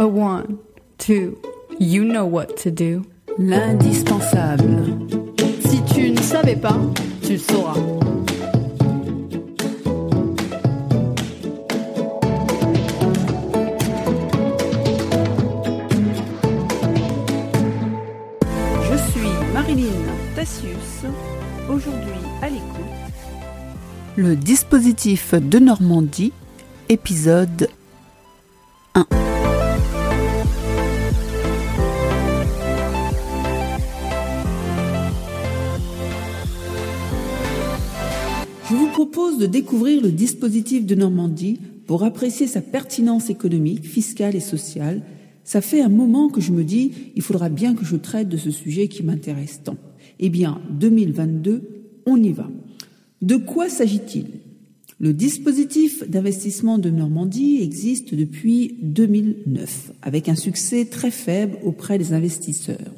[0.00, 0.58] A one,
[0.96, 1.36] two,
[1.80, 3.04] you know what to do.
[3.36, 4.96] L'indispensable.
[5.60, 6.78] Si tu ne savais pas,
[7.20, 7.74] tu le sauras.
[18.84, 19.88] Je suis Marilyn
[20.36, 21.06] Tassius,
[21.68, 22.62] aujourd'hui à l'écoute.
[24.14, 26.32] Le dispositif de Normandie,
[26.88, 27.68] épisode
[28.94, 29.27] 1.
[38.98, 45.02] Propose de découvrir le dispositif de Normandie pour apprécier sa pertinence économique, fiscale et sociale.
[45.44, 48.36] Ça fait un moment que je me dis, il faudra bien que je traite de
[48.36, 49.76] ce sujet qui m'intéresse tant.
[50.18, 52.50] Eh bien, 2022, on y va.
[53.22, 54.26] De quoi s'agit-il?
[54.98, 62.14] Le dispositif d'investissement de Normandie existe depuis 2009, avec un succès très faible auprès des
[62.14, 62.94] investisseurs.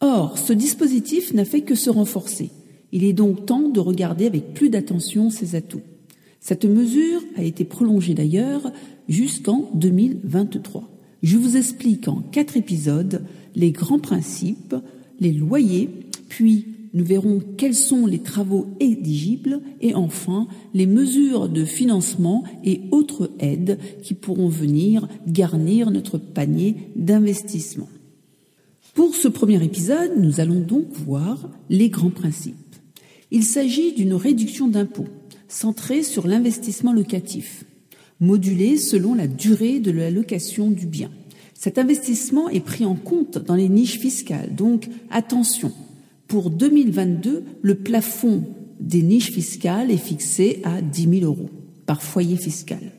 [0.00, 2.50] Or, ce dispositif n'a fait que se renforcer.
[2.92, 5.80] Il est donc temps de regarder avec plus d'attention ses atouts.
[6.40, 8.70] Cette mesure a été prolongée d'ailleurs
[9.08, 10.88] jusqu'en 2023.
[11.22, 14.74] Je vous explique en quatre épisodes les grands principes,
[15.20, 15.88] les loyers,
[16.28, 22.82] puis nous verrons quels sont les travaux éligibles et enfin les mesures de financement et
[22.90, 27.88] autres aides qui pourront venir garnir notre panier d'investissement.
[28.94, 32.71] Pour ce premier épisode, nous allons donc voir les grands principes.
[33.34, 35.08] Il s'agit d'une réduction d'impôts
[35.48, 37.64] centrée sur l'investissement locatif,
[38.20, 41.10] modulée selon la durée de la location du bien.
[41.54, 45.72] Cet investissement est pris en compte dans les niches fiscales, donc attention,
[46.28, 48.44] pour 2022, le plafond
[48.80, 51.48] des niches fiscales est fixé à 10 000 euros
[51.86, 52.92] par foyer fiscal.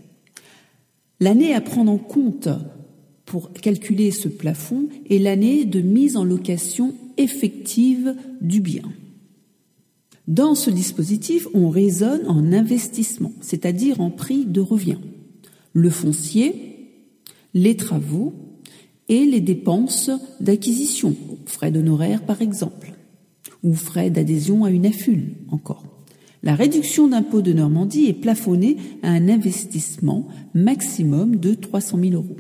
[1.20, 2.50] L'année à prendre en compte
[3.26, 8.84] pour calculer ce plafond est l'année de mise en location effective du bien.
[10.28, 15.00] Dans ce dispositif, on raisonne en investissement, c'est-à-dire en prix de revient.
[15.74, 16.74] Le foncier,
[17.54, 18.34] les travaux
[19.10, 22.94] et les dépenses d'acquisition, frais d'honoraires par exemple,
[23.64, 25.84] ou frais d'adhésion à une affule encore.
[26.42, 32.38] La réduction d'impôt de Normandie est plafonnée à un investissement maximum de 300 000 euros.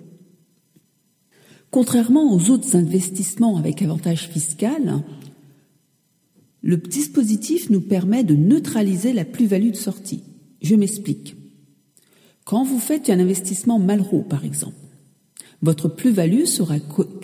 [1.71, 5.03] Contrairement aux autres investissements avec avantage fiscal,
[6.63, 10.23] le dispositif nous permet de neutraliser la plus-value de sortie.
[10.61, 11.35] Je m'explique.
[12.45, 14.77] Quand vous faites un investissement Malraux, par exemple,
[15.61, 16.75] votre plus-value sera,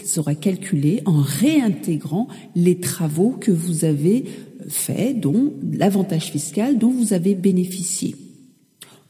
[0.05, 4.25] sera calculée en réintégrant les travaux que vous avez
[4.67, 8.15] faits, dont l'avantage fiscal dont vous avez bénéficié.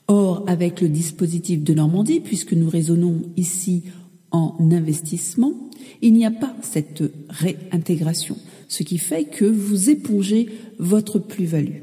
[0.08, 3.84] Or, avec le dispositif de Normandie, puisque nous raisonnons ici
[4.32, 5.54] en investissement,
[6.02, 8.38] il n'y a pas cette réintégration
[8.70, 10.48] ce qui fait que vous épongez
[10.78, 11.82] votre plus-value.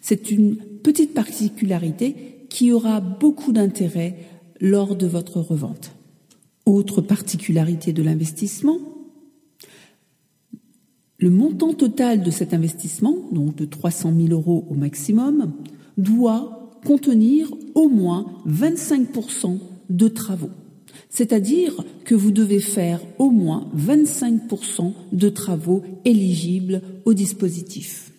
[0.00, 2.14] C'est une petite particularité
[2.48, 4.16] qui aura beaucoup d'intérêt
[4.60, 5.92] lors de votre revente.
[6.64, 8.78] Autre particularité de l'investissement,
[11.18, 15.52] le montant total de cet investissement, donc de 300 000 euros au maximum,
[15.96, 19.58] doit contenir au moins 25%
[19.88, 20.50] de travaux.
[21.08, 28.12] C'est-à-dire que vous devez faire au moins 25% de travaux éligibles au dispositif.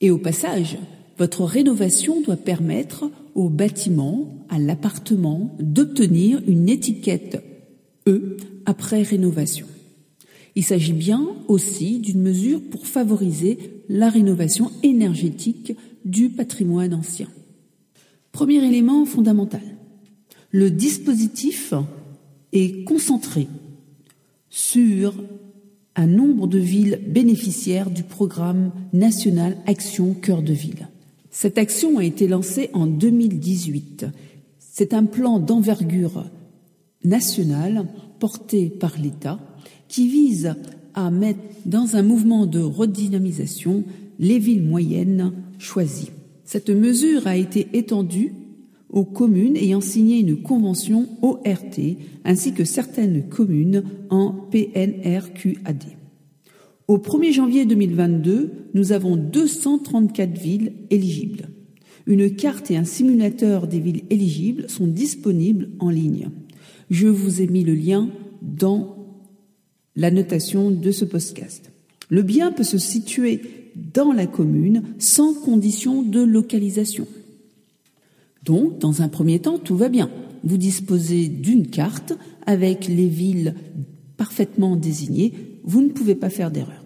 [0.00, 0.78] Et au passage,
[1.18, 7.42] votre rénovation doit permettre au bâtiment, à l'appartement, d'obtenir une étiquette
[8.06, 8.36] E
[8.66, 9.66] après rénovation.
[10.54, 15.72] Il s'agit bien aussi d'une mesure pour favoriser la rénovation énergétique
[16.04, 17.28] du patrimoine ancien.
[18.32, 19.75] Premier élément fondamental
[20.56, 21.74] le dispositif
[22.54, 23.46] est concentré
[24.48, 25.14] sur
[25.96, 30.88] un nombre de villes bénéficiaires du programme national Action Cœur de Ville.
[31.30, 34.06] Cette action a été lancée en 2018.
[34.58, 36.24] C'est un plan d'envergure
[37.04, 37.86] nationale
[38.18, 39.38] porté par l'État
[39.88, 40.54] qui vise
[40.94, 43.84] à mettre dans un mouvement de redynamisation
[44.18, 46.12] les villes moyennes choisies.
[46.46, 48.32] Cette mesure a été étendue
[48.90, 51.80] aux communes ayant signé une convention ORT
[52.24, 55.84] ainsi que certaines communes en PNRQAD.
[56.88, 61.48] Au 1er janvier 2022, nous avons 234 villes éligibles.
[62.06, 66.28] Une carte et un simulateur des villes éligibles sont disponibles en ligne.
[66.88, 68.08] Je vous ai mis le lien
[68.40, 68.96] dans
[69.96, 71.72] la notation de ce podcast.
[72.08, 73.40] Le bien peut se situer
[73.92, 77.08] dans la commune sans condition de localisation.
[78.46, 80.08] Donc, dans un premier temps, tout va bien.
[80.44, 82.14] vous disposez d'une carte
[82.46, 83.54] avec les villes
[84.16, 85.32] parfaitement désignées,
[85.64, 86.84] vous ne pouvez pas faire d'erreur.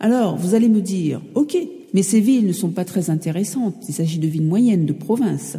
[0.00, 1.56] Alors, vous allez me dire, OK,
[1.92, 5.58] mais ces villes ne sont pas très intéressantes, il s'agit de villes moyennes, de provinces.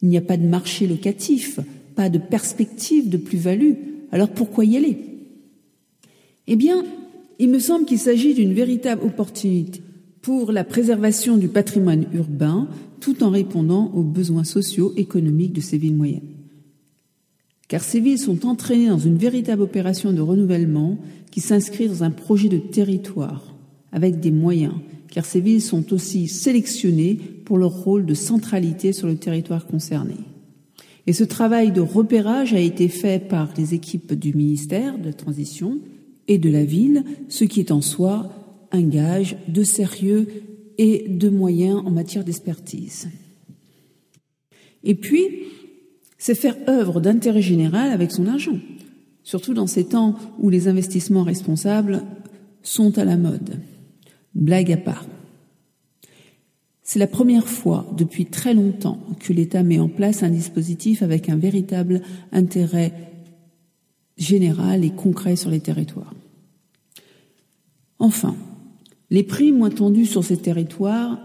[0.00, 1.60] Il n'y a pas de marché locatif,
[1.94, 3.74] pas de perspective de plus-value,
[4.10, 4.96] alors pourquoi y aller?
[6.46, 6.82] Eh bien,
[7.38, 9.82] il me semble qu'il s'agit d'une véritable opportunité
[10.22, 12.68] pour la préservation du patrimoine urbain
[13.02, 16.30] tout en répondant aux besoins sociaux économiques de ces villes moyennes.
[17.68, 20.98] Car ces villes sont entraînées dans une véritable opération de renouvellement
[21.30, 23.54] qui s'inscrit dans un projet de territoire
[23.90, 24.74] avec des moyens,
[25.10, 30.14] car ces villes sont aussi sélectionnées pour leur rôle de centralité sur le territoire concerné.
[31.08, 35.80] Et ce travail de repérage a été fait par les équipes du ministère de Transition
[36.28, 38.30] et de la ville, ce qui est en soi
[38.70, 40.28] un gage de sérieux
[40.82, 43.08] et de moyens en matière d'expertise.
[44.82, 45.28] Et puis,
[46.18, 48.58] c'est faire œuvre d'intérêt général avec son argent,
[49.22, 52.02] surtout dans ces temps où les investissements responsables
[52.64, 53.60] sont à la mode.
[54.34, 55.06] Blague à part.
[56.82, 61.28] C'est la première fois depuis très longtemps que l'État met en place un dispositif avec
[61.28, 62.02] un véritable
[62.32, 62.92] intérêt
[64.16, 66.12] général et concret sur les territoires.
[68.00, 68.34] Enfin,
[69.12, 71.20] les prix moins tendus sur ces territoires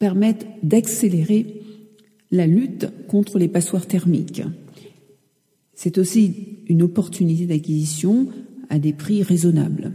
[0.00, 1.62] permettent d'accélérer
[2.32, 4.42] la lutte contre les passoires thermiques.
[5.72, 8.26] C'est aussi une opportunité d'acquisition
[8.68, 9.92] à des prix raisonnables.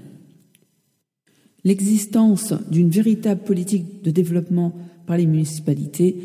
[1.66, 4.74] L'existence d'une véritable politique de développement
[5.06, 6.16] par les municipalités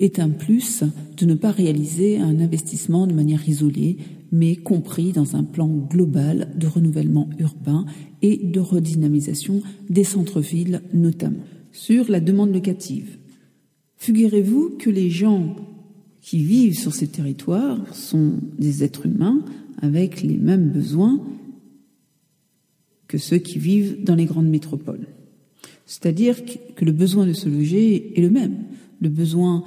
[0.00, 0.84] est un plus
[1.16, 3.98] de ne pas réaliser un investissement de manière isolée,
[4.30, 7.86] mais compris dans un plan global de renouvellement urbain
[8.22, 11.44] et de redynamisation des centres-villes notamment.
[11.72, 13.18] Sur la demande locative,
[13.96, 15.56] figurez-vous que les gens
[16.20, 19.42] qui vivent sur ces territoires sont des êtres humains
[19.80, 21.20] avec les mêmes besoins
[23.06, 25.06] que ceux qui vivent dans les grandes métropoles.
[25.86, 26.36] C'est-à-dire
[26.76, 28.64] que le besoin de se loger est le même.
[29.00, 29.64] Le besoin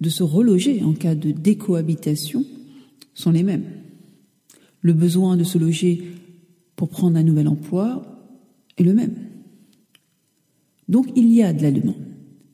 [0.00, 2.44] de se reloger en cas de décohabitation
[3.14, 3.66] sont les mêmes.
[4.80, 6.04] Le besoin de se loger
[6.76, 8.02] pour prendre un nouvel emploi
[8.76, 9.16] est le même.
[10.88, 11.96] Donc il y a de la demande.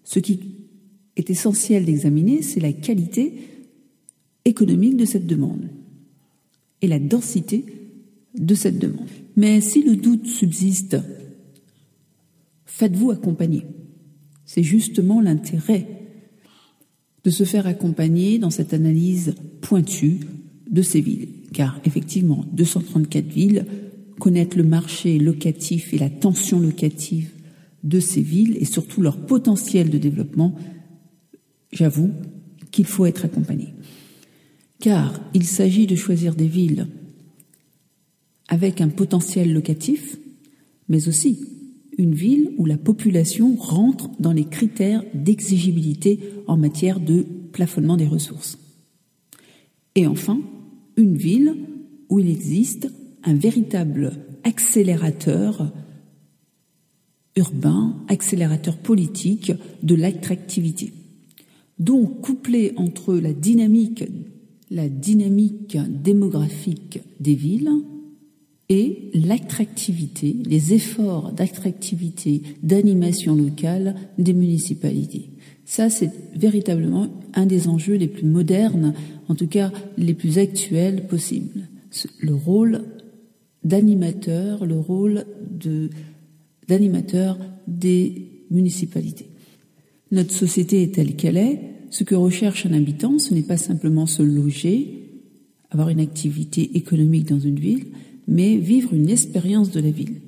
[0.04, 0.40] Ce qui
[1.16, 3.34] est essentiel d'examiner, c'est la qualité
[4.44, 5.68] économique de cette demande
[6.82, 7.64] et la densité
[8.34, 9.08] de cette demande.
[9.36, 10.96] Mais si le doute subsiste,
[12.66, 13.66] faites-vous accompagner.
[14.44, 16.03] C'est justement l'intérêt
[17.24, 20.20] de se faire accompagner dans cette analyse pointue
[20.70, 21.28] de ces villes.
[21.52, 23.66] Car effectivement, 234 villes,
[24.18, 27.30] connaître le marché locatif et la tension locative
[27.82, 30.54] de ces villes et surtout leur potentiel de développement,
[31.72, 32.10] j'avoue
[32.70, 33.74] qu'il faut être accompagné.
[34.80, 36.88] Car il s'agit de choisir des villes
[38.48, 40.18] avec un potentiel locatif,
[40.88, 41.53] mais aussi
[41.98, 48.06] une ville où la population rentre dans les critères d'exigibilité en matière de plafonnement des
[48.06, 48.58] ressources.
[49.94, 50.40] Et enfin,
[50.96, 51.54] une ville
[52.08, 52.90] où il existe
[53.22, 54.12] un véritable
[54.42, 55.72] accélérateur
[57.36, 59.52] urbain, accélérateur politique
[59.82, 60.92] de l'attractivité.
[61.78, 64.04] Donc, couplé entre la dynamique,
[64.70, 67.70] la dynamique démographique des villes
[68.68, 75.30] et l'attractivité, les efforts d'attractivité, d'animation locale des municipalités.
[75.64, 78.94] Ça, c'est véritablement un des enjeux les plus modernes,
[79.28, 81.68] en tout cas les plus actuels possibles.
[82.20, 82.84] Le rôle
[83.64, 85.24] d'animateur, le rôle
[86.68, 89.28] d'animateur des municipalités.
[90.10, 91.60] Notre société est telle qu'elle est.
[91.90, 95.22] Ce que recherche un habitant, ce n'est pas simplement se loger,
[95.70, 97.86] avoir une activité économique dans une ville,
[98.26, 100.20] mais vivre une expérience de la ville.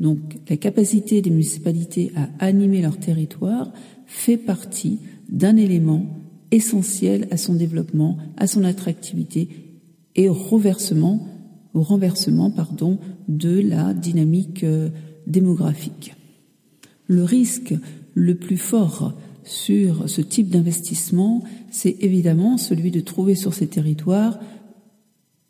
[0.00, 0.18] Donc
[0.48, 3.72] la capacité des municipalités à animer leur territoire
[4.06, 6.06] fait partie d'un élément
[6.50, 9.48] essentiel à son développement, à son attractivité
[10.14, 11.28] et au renversement,
[13.28, 14.90] de la dynamique euh,
[15.26, 16.14] démographique.
[17.06, 17.74] Le risque
[18.14, 24.38] le plus fort sur ce type d'investissement, c'est évidemment celui de trouver sur ces territoires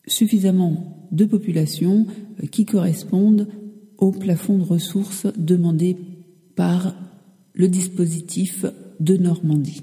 [0.07, 2.07] suffisamment de populations
[2.43, 3.49] euh, qui correspondent
[3.99, 5.97] au plafond de ressources demandé
[6.57, 6.95] par
[7.55, 8.65] le dispositif
[8.99, 9.83] de Normandie.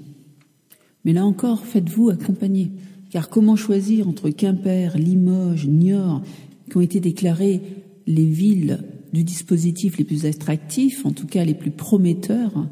[1.04, 2.72] Mais là encore, faites-vous accompagner.
[3.10, 6.22] Car comment choisir entre Quimper, Limoges, Niort,
[6.68, 7.60] qui ont été déclarées
[8.06, 8.80] les villes
[9.12, 12.68] du dispositif les plus attractifs, en tout cas les plus prometteurs,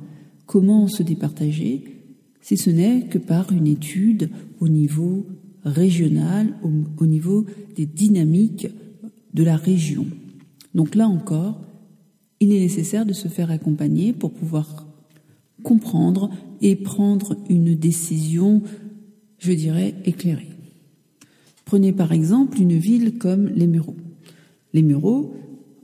[0.47, 1.85] comment se départager
[2.41, 5.27] si ce n'est que par une étude au niveau
[5.65, 8.69] régional, au, niveau des dynamiques
[9.35, 10.07] de la région.
[10.75, 11.61] Donc là encore,
[12.41, 14.87] il est nécessaire de se faire accompagner pour pouvoir
[15.63, 18.63] comprendre et prendre une décision,
[19.39, 20.49] je dirais, éclairée.
[21.65, 23.97] Prenez par exemple une ville comme les Mureaux.
[24.73, 25.35] Les Mureaux,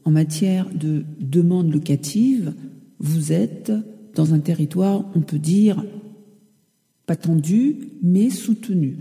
[0.05, 2.55] en matière de demande locative,
[2.99, 3.73] vous êtes
[4.15, 5.85] dans un territoire, on peut dire,
[7.07, 8.97] pas tendu, mais soutenu.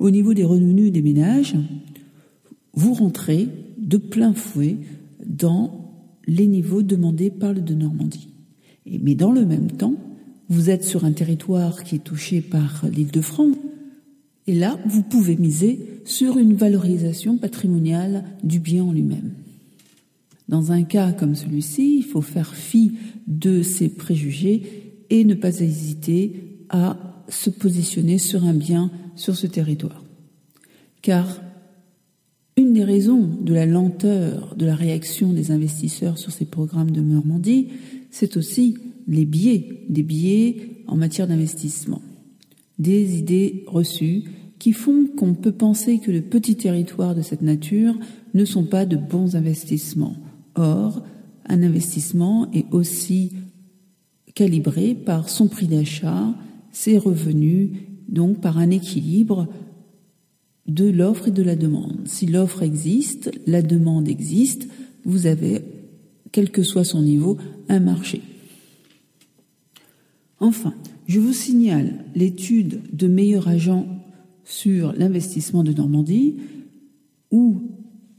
[0.00, 1.54] Au niveau des revenus des ménages,
[2.72, 4.78] vous rentrez de plein fouet
[5.26, 5.92] dans
[6.26, 8.28] les niveaux demandés par le de Normandie.
[8.86, 9.94] mais dans le même temps,
[10.48, 13.56] vous êtes sur un territoire qui est touché par l'île de France,
[14.46, 19.34] et là, vous pouvez miser sur une valorisation patrimoniale du bien en lui-même.
[20.48, 22.92] Dans un cas comme celui-ci, il faut faire fi
[23.28, 29.46] de ces préjugés et ne pas hésiter à se positionner sur un bien sur ce
[29.46, 30.04] territoire.
[31.02, 31.40] Car
[32.56, 37.00] une des raisons de la lenteur de la réaction des investisseurs sur ces programmes de
[37.00, 37.68] Normandie,
[38.10, 42.02] c'est aussi les biais, des biais en matière d'investissement,
[42.78, 44.24] des idées reçues
[44.58, 47.94] qui font qu'on peut penser que les petits territoires de cette nature
[48.34, 50.16] ne sont pas de bons investissements.
[50.54, 51.02] Or,
[51.46, 53.32] un investissement est aussi
[54.34, 56.34] calibré par son prix d'achat,
[56.72, 57.70] ses revenus,
[58.08, 59.48] donc par un équilibre
[60.66, 62.06] de l'offre et de la demande.
[62.06, 64.68] Si l'offre existe, la demande existe,
[65.04, 65.62] vous avez,
[66.32, 68.20] quel que soit son niveau, un marché.
[70.38, 70.74] Enfin,
[71.06, 73.86] je vous signale l'étude de meilleurs agents
[74.44, 76.36] sur l'investissement de Normandie,
[77.30, 77.60] où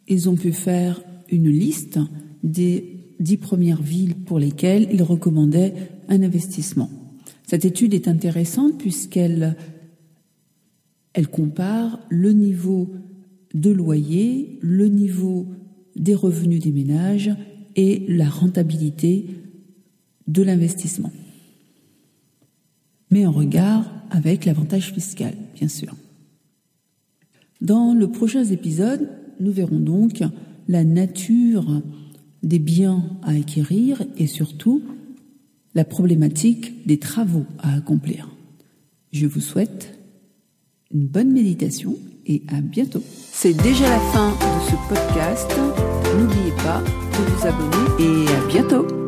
[0.07, 1.99] ils ont pu faire une liste
[2.43, 5.73] des dix premières villes pour lesquelles ils recommandaient
[6.09, 6.89] un investissement.
[7.51, 9.57] Cette étude est intéressante puisqu'elle
[11.11, 12.89] elle compare le niveau
[13.53, 15.47] de loyer, le niveau
[15.97, 17.29] des revenus des ménages
[17.75, 19.25] et la rentabilité
[20.29, 21.11] de l'investissement.
[23.09, 25.93] Mais en regard avec l'avantage fiscal, bien sûr.
[27.59, 29.09] Dans le prochain épisode,
[29.41, 30.23] nous verrons donc
[30.69, 31.81] la nature
[32.43, 34.81] des biens à acquérir et surtout
[35.73, 38.29] la problématique des travaux à accomplir.
[39.11, 39.97] Je vous souhaite
[40.93, 43.03] une bonne méditation et à bientôt.
[43.31, 45.51] C'est déjà la fin de ce podcast.
[46.17, 49.00] N'oubliez pas de vous abonner et à bientôt.